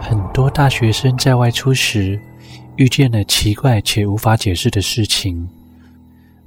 [0.00, 2.18] 很多大学生在外出时，
[2.76, 5.46] 遇见了奇怪且无法解释的事情，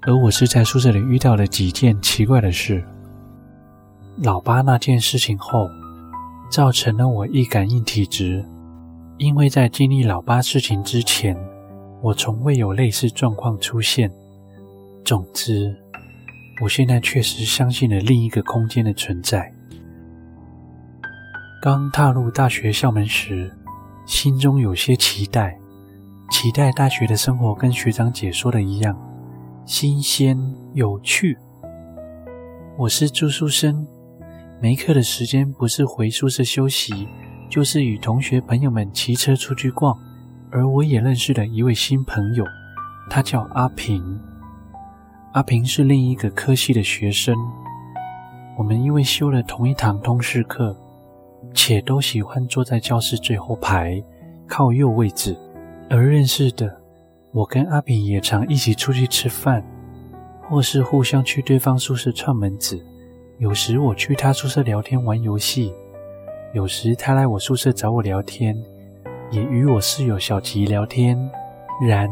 [0.02, 2.84] 而我是在宿舍里遇到了几件奇怪的事。
[4.18, 5.70] 老八那件事情后，
[6.50, 8.44] 造成了我易感应体质，
[9.18, 11.38] 因为在经历老八事情之前，
[12.02, 14.12] 我从未有类似状况出现。
[15.06, 15.76] 总之，
[16.64, 19.54] 我现在确实相信了另一个空间的存在。
[21.64, 23.50] 刚踏入大学校门时，
[24.06, 25.58] 心中有些期待，
[26.30, 28.94] 期待大学的生活跟学长姐说的一样，
[29.64, 30.38] 新鲜
[30.74, 31.38] 有趣。
[32.78, 33.88] 我是住宿生。
[34.62, 37.08] 没课的时间不是回宿舍休息，
[37.50, 39.98] 就是与同学朋友们骑车出去逛。
[40.52, 42.44] 而我也认识了一位新朋友，
[43.10, 44.20] 他叫阿平。
[45.32, 47.34] 阿平是另一个科系的学生，
[48.58, 50.78] 我们因为修了同一堂通识课，
[51.54, 54.04] 且都喜欢坐在教室最后排，
[54.48, 55.38] 靠右位置
[55.90, 56.76] 而认识的。
[57.32, 59.66] 我跟阿炳也常一起出去吃饭，
[60.50, 62.80] 或是互相去对方宿舍串门子。
[63.40, 65.74] 有时我去他宿舍聊天玩游戏，
[66.54, 68.56] 有时他来我宿舍找我聊天，
[69.32, 71.18] 也与我室友小吉聊天。
[71.86, 72.08] 然，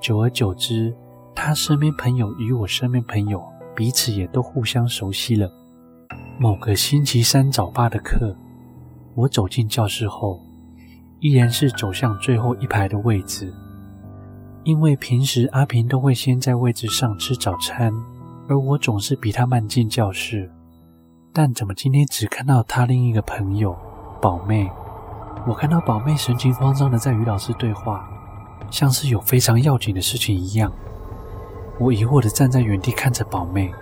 [0.00, 0.94] 久而久之，
[1.34, 3.42] 他身边朋友与我身边朋友
[3.76, 5.50] 彼此也都互相熟悉了。
[6.40, 8.34] 某个星期三早八的课，
[9.14, 10.40] 我走进教室后，
[11.20, 13.52] 依然是走向最后一排的位置，
[14.64, 17.92] 因为平时阿平都会先在位置上吃早餐。
[18.48, 20.50] 而我总是比他慢进教室，
[21.32, 23.74] 但怎么今天只看到他另一个朋友
[24.20, 24.68] 宝妹？
[25.46, 28.08] 我看到宝妹神情慌张的在与老师对话，
[28.68, 30.72] 像是有非常要紧的事情一样。
[31.78, 33.72] 我疑惑的站在原地看着宝妹，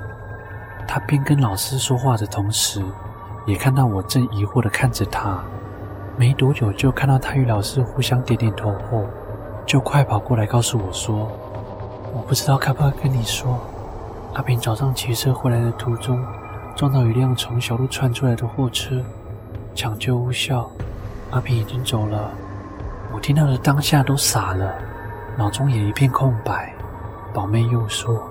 [0.86, 2.84] 她边跟老师说话的同时，
[3.46, 5.38] 也看到我正疑惑的看着她。
[6.16, 9.06] 没多久就看到她与老师互相点点头后，
[9.64, 11.30] 就快跑过来告诉我说
[12.12, 13.58] ：“我不知道该不该跟你说。”
[14.34, 16.22] 阿平早上骑车回来的途中，
[16.76, 19.02] 撞到一辆从小路窜出来的货车，
[19.74, 20.70] 抢救无效，
[21.30, 22.30] 阿平已经走了。
[23.12, 24.72] 我听到的当下都傻了，
[25.36, 26.72] 脑中也一片空白。
[27.32, 28.22] 宝妹又说：“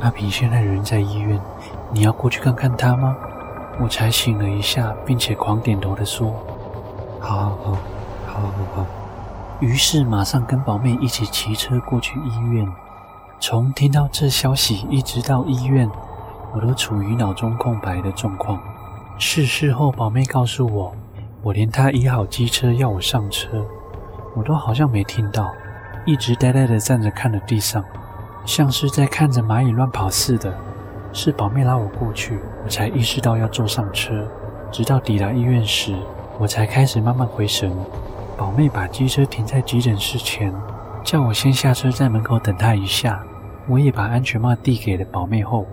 [0.00, 1.40] 阿平现在人在医院，
[1.92, 3.16] 你要过去看看他吗？”
[3.80, 6.32] 我才醒了一下，并且狂点头的说
[7.20, 7.76] ：“好好好，
[8.26, 8.86] 好好好。”
[9.60, 12.66] 于是马上跟宝妹一起骑车过去医院。
[13.40, 15.90] 从听到这消息一直到医院，
[16.52, 18.60] 我都处于脑中空白的状况。
[19.18, 20.92] 事事后，宝妹告诉我，
[21.42, 23.64] 我连她移好机车要我上车，
[24.34, 25.52] 我都好像没听到，
[26.04, 27.84] 一直呆呆的站着看着地上，
[28.44, 30.54] 像是在看着蚂蚁乱跑似的。
[31.16, 34.26] 是宝妹拉我过去，我才意识到要坐上车。
[34.72, 35.94] 直到抵达医院时，
[36.40, 37.72] 我才开始慢慢回神。
[38.36, 40.52] 宝妹把机车停在急诊室前，
[41.04, 43.22] 叫我先下车，在门口等她一下。
[43.68, 45.64] 我也把安全帽递给了宝妹后，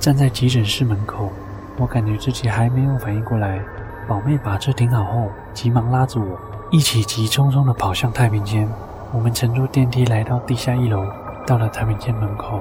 [0.00, 1.30] 站在急诊室门口，
[1.78, 3.60] 我感觉自己还没有反应过来。
[4.08, 6.36] 宝妹把车停好后，急忙拉着我
[6.72, 8.68] 一起急匆匆地跑向太平间。
[9.12, 11.06] 我们乘坐电梯来到地下一楼，
[11.46, 12.60] 到了太平间门口，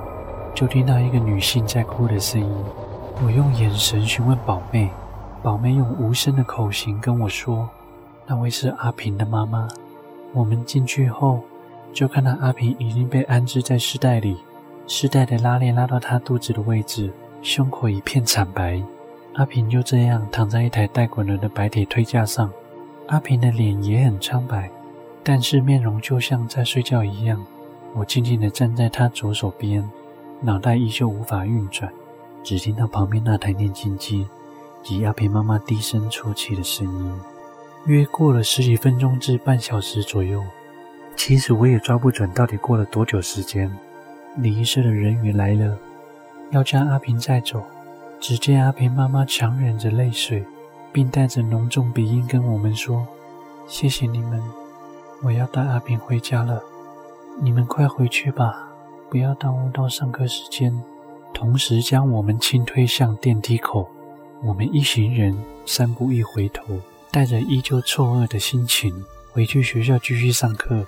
[0.58, 2.52] 就听到一个女性在哭的声音。
[3.24, 4.90] 我用眼神询问宝妹，
[5.44, 7.70] 宝妹用无声的口型跟我说
[8.26, 9.68] ：“那位是阿平的妈妈。”
[10.34, 11.42] 我们进去后，
[11.94, 14.36] 就看到阿平已经被安置在尸袋里。
[14.88, 17.14] 尸袋的拉链拉到他肚子的位置，
[17.44, 18.82] 胸口一片惨白。
[19.36, 22.52] 阿平就这样躺在一台带滚轮的白铁推架上。
[23.10, 24.72] 阿平的脸也很苍白，
[25.24, 27.46] 但是面容就像在睡觉一样。
[27.94, 29.88] 我静静地站在他左手边，
[30.42, 31.92] 脑袋依旧无法运转，
[32.44, 34.28] 只听到旁边那台念经机
[34.84, 37.20] 及阿平妈妈低声啜泣的声音。
[37.86, 40.44] 约过了十几分钟至半小时左右，
[41.16, 43.76] 其实我也抓不准到底过了多久时间。
[44.36, 45.78] 礼仪社的人员来了，
[46.52, 47.64] 要将阿平带走。
[48.20, 50.44] 只见阿平妈妈强忍着泪水，
[50.92, 53.08] 并带着浓重鼻音跟我们说
[53.68, 54.44] ：“谢谢你们，
[55.24, 56.62] 我要带阿平回家了。
[57.40, 58.67] 你们快回去吧，
[59.10, 60.74] 不要耽误到上课时间。”
[61.34, 63.88] 同时将我们轻推向电梯口。
[64.44, 65.38] 我们一行人
[65.68, 66.64] 三步一回头，
[67.12, 70.86] 带着依旧错愕的心情回去学校继续上课。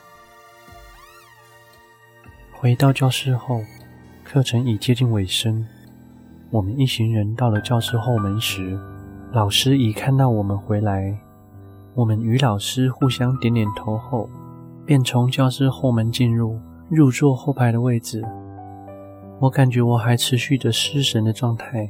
[2.52, 3.62] 回到教室后，
[4.24, 5.68] 课程已接近尾声。
[6.50, 8.80] 我们一行人到了教室后门时，
[9.32, 11.16] 老师已看到我们回来。
[11.94, 14.28] 我们与老师互相点点头后，
[14.84, 18.24] 便从教室后门进入，入座后排的位置。
[19.40, 21.90] 我感觉我还持续着失神的状态，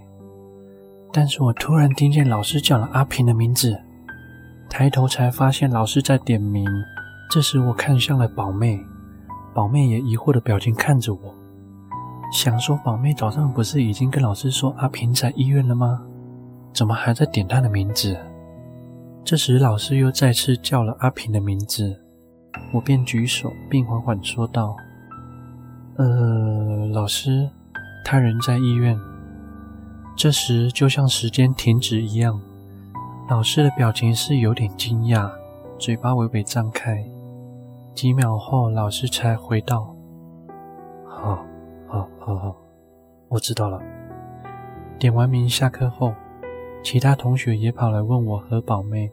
[1.11, 3.75] 但是我突然听见老师叫了阿平的名字。
[4.69, 6.63] 抬头才发现老师在点名。
[7.31, 8.79] 这时我看向了宝妹，
[9.53, 11.35] 宝妹也疑惑的表情看着我，
[12.31, 16.01] 想说宝妹早上不是已经跟老师说阿平在医院了吗？
[16.73, 18.15] 怎么还在点他的名字？
[19.23, 21.99] 这时老师又再次叫了阿平的名字，
[22.71, 24.75] 我便举手并缓缓说道
[25.99, 27.49] ：“呃，老师，
[28.05, 28.97] 他人在医院。”
[30.15, 32.39] 这时就像时间停止一样，
[33.29, 35.29] 老师的表情是有点惊讶，
[35.77, 37.05] 嘴巴微微张开。
[37.93, 39.93] 几秒后，老师才回道
[41.05, 41.43] ：“好，
[41.85, 42.55] 好，好，好，
[43.27, 43.81] 我知道了。”
[44.97, 46.13] 点完名下课后，
[46.81, 49.09] 其他同学也跑来问我和宝妹：“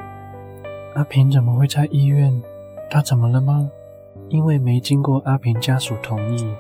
[0.95, 2.41] 阿平怎么会在医院？
[2.89, 3.69] 他怎么了吗？”
[4.31, 6.53] 因为没经过阿平家属同意，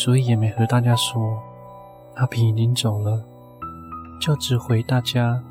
[0.00, 1.38] 所以也没和大家说。
[2.14, 3.22] 阿平已经走了，
[4.18, 5.42] 就只回大家：“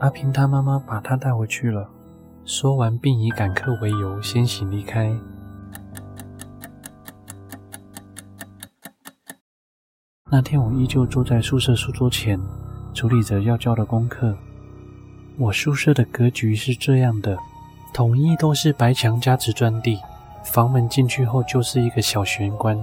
[0.00, 1.88] 阿平他妈妈把他带回去了。”
[2.44, 5.14] 说完，并以赶课为由先行离开。
[10.28, 12.40] 那天我依旧坐在宿舍书桌前，
[12.92, 14.36] 处理着要交的功课。
[15.38, 17.38] 我宿舍的格局是这样的，
[17.92, 20.00] 统一都是白墙加瓷砖地，
[20.42, 22.76] 房门进去后就是一个小玄关，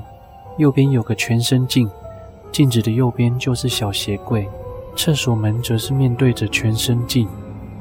[0.61, 1.89] 右边有个全身镜，
[2.51, 4.47] 镜子的右边就是小鞋柜，
[4.95, 7.27] 厕所门则是面对着全身镜。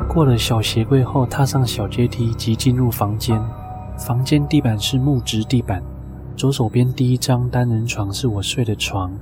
[0.09, 3.39] 过了小鞋柜后，踏上小阶梯即进入房间。
[3.99, 5.83] 房间地板是木质地板，
[6.35, 9.13] 左手边第一张单人床是我睡的床。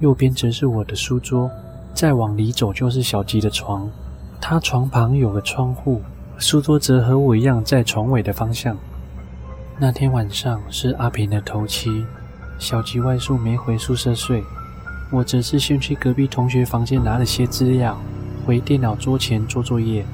[0.00, 1.50] 右边则是我的书桌，
[1.94, 3.90] 再往里走就是小吉的床。
[4.38, 6.02] 他床旁有个窗户，
[6.36, 8.76] 书桌则和我一样在床尾的方向。
[9.78, 12.04] 那天晚上是阿平的头七，
[12.58, 14.42] 小吉外宿没回宿舍睡，
[15.10, 17.96] 我则是先去隔壁同学房间拿了些资料，
[18.44, 20.04] 回电脑桌前做作业。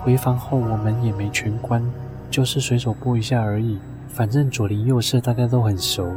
[0.00, 1.84] 回房后我门也没全关，
[2.30, 3.78] 就是随手拨一下而已。
[4.08, 6.10] 反正左邻右舍大家都很熟，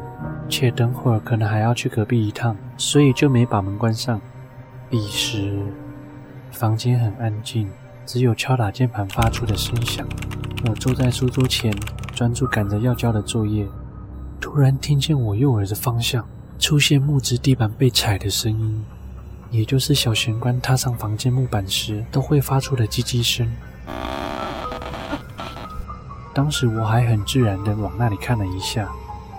[0.48, 4.22] 且等会儿可能还要去隔壁一趟，所以就没把门关上。
[4.90, 5.60] 彼时，
[6.52, 7.70] 房间很安静，
[8.06, 10.08] 只有敲打键盘发出的声响。
[10.70, 11.74] 我坐在书桌前，
[12.14, 13.66] 专注赶着要交的作业，
[14.42, 16.28] 突然听见我右耳的方向
[16.58, 18.84] 出现木质地板被踩的声音，
[19.52, 23.48] 也就是小玄关踏上房间木板时都会发出的叽叽声。
[26.34, 28.92] 当时我还很自然地往那里看了一下，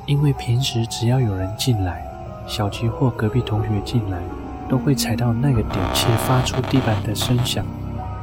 [0.06, 2.06] 因为平时只要有人进来，
[2.46, 4.22] 小吉或隔壁同学进来，
[4.68, 7.66] 都会踩到那个点且发出地板的声响，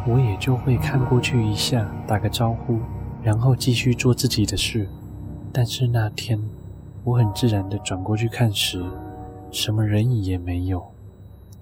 [0.08, 2.80] 我也就会看过去一下，打个招呼，
[3.22, 4.88] 然后继续做自己的事。
[5.52, 6.40] 但是那天，
[7.04, 8.84] 我很自然地转过去看时，
[9.52, 10.86] 什么人影也没有，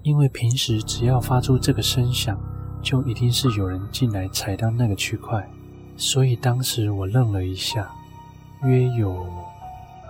[0.02, 2.38] 因为平时只要发出这个声响，
[2.82, 5.48] 就一定是有人进来踩到那个区块。
[5.96, 7.90] 所以当时我愣了一下，
[8.62, 9.26] 约有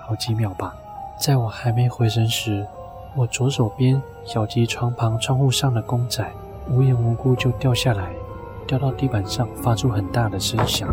[0.01, 0.75] 好几秒吧。
[1.21, 2.67] 在我还没回神时，
[3.17, 6.27] 我左手边小鸡床旁窗户上的公仔
[6.71, 8.13] 无缘无故就掉下来，
[8.67, 10.89] 掉到地板上，发出很大的声响。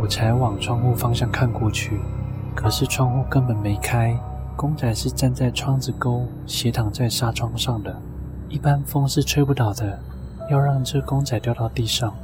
[0.00, 2.00] 我才往窗户方向看过去，
[2.54, 4.16] 可是窗户根本没开，
[4.56, 7.94] 公仔是站在窗子沟，斜躺在纱窗上的。
[8.48, 9.98] 一般风是吹不倒的，
[10.50, 12.14] 要让这公仔掉到地上。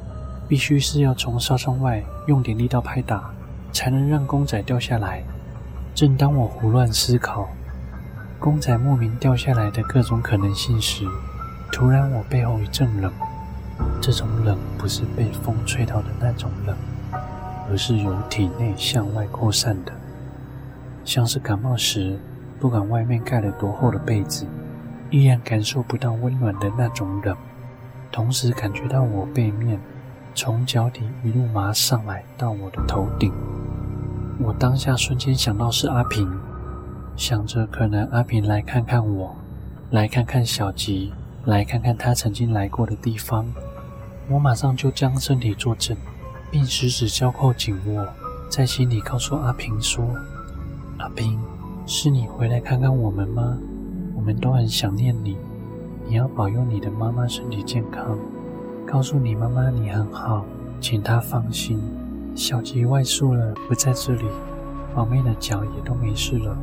[0.47, 3.31] 必须是要从纱窗外用点力道拍打，
[3.71, 5.23] 才能让公仔掉下来。
[5.95, 7.47] 正当我胡乱思考
[8.37, 11.05] 公仔莫名掉下来的各种可能性时，
[11.71, 13.11] 突然我背后一阵冷。
[14.01, 16.75] 这种冷不是被风吹到的那种冷，
[17.69, 19.93] 而是由体内向外扩散的，
[21.03, 22.19] 像是感冒时，
[22.59, 24.45] 不管外面盖了多厚的被子，
[25.09, 27.35] 依然感受不到温暖的那种冷。
[28.11, 29.79] 同时感觉到我背面。
[30.33, 33.33] 从脚底一路麻上来到我的头顶，
[34.39, 36.39] 我当下瞬间想到是阿平，
[37.17, 39.35] 想着可能阿平来看看我，
[39.89, 41.11] 来看看小吉，
[41.43, 43.45] 来看看他曾经来过的地方。
[44.29, 45.97] 我马上就将身体坐正，
[46.49, 48.07] 并十指交扣紧握，
[48.49, 50.01] 在心里告诉阿平说
[51.01, 51.39] ：“阿斌，
[51.87, 53.57] 是你回来看看我们吗？
[54.15, 55.35] 我们都很想念你，
[56.07, 58.15] 你要保佑你的妈妈身体健康。”
[58.85, 60.45] 告诉你妈妈你很好，
[60.79, 61.81] 请她放心。
[62.35, 64.25] 小吉外宿了，不在这里，
[64.93, 66.55] 宝妹的脚也都没事了，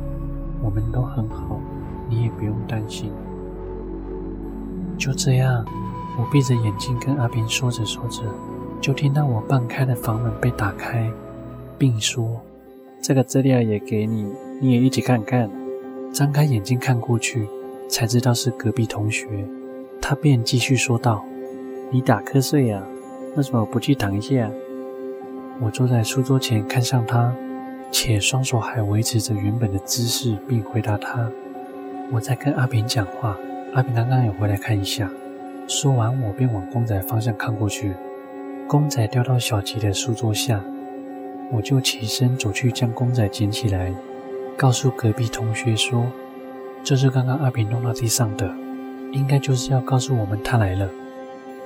[0.61, 1.59] 我们都很好，
[2.07, 3.11] 你也不用担心。
[4.97, 5.65] 就这样，
[6.17, 8.23] 我闭着眼睛跟阿斌说着说着，
[8.79, 11.11] 就听到我半开的房门被打开，
[11.77, 12.39] 并说
[13.01, 14.27] ：“这个资料也给你，
[14.59, 15.49] 你也一起看看。”
[16.11, 17.47] 张开眼睛看过去，
[17.87, 19.27] 才知道是隔壁同学，
[20.01, 21.23] 他便继续说道。
[21.91, 22.83] 你打瞌睡呀？
[23.35, 24.49] 为什么不去躺一下？
[25.61, 27.35] 我坐在书桌前，看向他，
[27.91, 31.29] 且双手还维持着原本的姿势，并回答他
[32.11, 33.37] ：“我在跟阿平讲话。
[33.73, 35.09] 阿平刚刚有回来看一下。”
[35.67, 37.93] 说完，我便往公仔方向看过去。
[38.67, 40.63] 公仔掉到小吉的书桌下，
[41.51, 43.93] 我就起身走去将公仔捡起来，
[44.55, 46.05] 告诉隔壁同学说
[46.83, 48.53] ：“这是刚刚阿平弄到地上的，
[49.11, 50.89] 应该就是要告诉我们他来了。”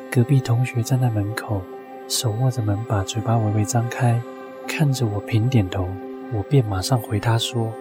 [0.09, 1.61] 隔壁同学站在门口，
[2.07, 4.21] 手握着门把，嘴巴微微张开，
[4.67, 5.87] 看着我平点头。
[6.31, 7.73] 我便马上回他说：“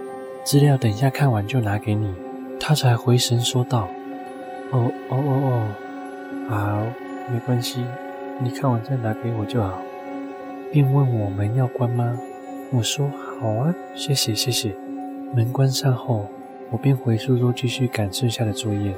[0.44, 2.14] 资料等一下看完就拿给你。”
[2.58, 3.88] 他才回神说道
[4.72, 5.68] ：“哦哦哦哦。”
[6.48, 6.82] 好，
[7.32, 7.84] 没关系，
[8.40, 9.80] 你看完再拿给我就好。
[10.72, 12.18] 便问我门要关吗？
[12.72, 13.06] 我说
[13.38, 14.74] 好啊，谢谢谢谢。
[15.34, 16.24] 门关上后，
[16.70, 18.94] 我便回书桌继续赶剩下的作业。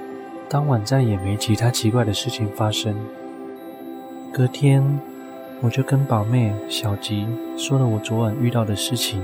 [0.48, 2.94] 当晚再也没其他奇怪的事情发生。
[4.32, 5.00] 隔天，
[5.62, 7.26] 我就跟宝妹小吉
[7.56, 9.20] 说了我昨晚遇到的事情，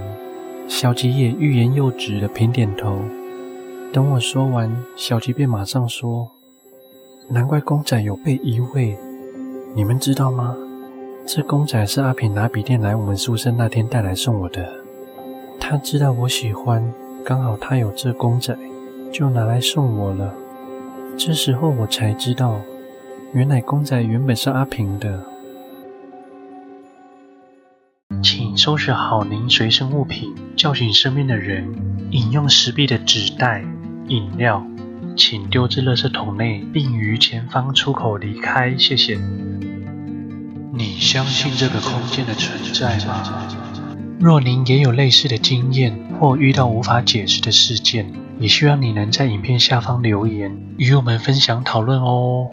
[0.66, 2.98] 小吉也欲言又止的平点头。
[3.92, 6.28] 等我说完，小吉便马上说。
[7.28, 8.98] 难怪公仔有被移位，
[9.76, 10.56] 你们知道吗？
[11.26, 14.68] 这公仔是阿平拿笔电来我们宿舍那天带来送我的。
[15.60, 16.92] 他知道我喜欢，
[17.24, 18.56] 刚好他有这公仔，
[19.12, 20.34] 就拿来送我了。
[21.16, 22.60] 这时候我才知道，
[23.32, 25.22] 原来公仔原本是阿平的。
[28.22, 31.72] 请收拾好您随身物品，叫醒身边的人，
[32.10, 33.64] 饮用实币的纸袋、
[34.08, 34.66] 饮料。
[35.16, 39.18] 请丢至垃圾桶内，并于前方出口离开，谢谢。
[40.72, 43.22] 你相信这个空间的存在吗？
[44.20, 52.50] 若您也有类似的经验，或遇到无法解释的事件，也希望你能在影片下方留言，与我们分享讨论哦。